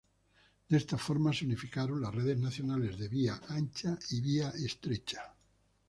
De 0.67 0.77
esta 0.77 0.97
forma 0.97 1.31
se 1.31 1.45
unificaron 1.45 2.01
las 2.01 2.15
redes 2.15 2.35
nacionales 2.39 2.97
de 2.97 3.07
vía 3.07 3.39
ancha 3.49 3.99
y 4.09 4.19
vía 4.19 4.49
estrecha. 4.49 5.35